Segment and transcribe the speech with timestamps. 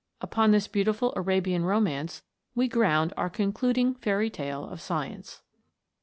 [0.19, 2.23] Upon this beautiful Arabian romance
[2.55, 5.43] we ground our con cluding fairy tale of science.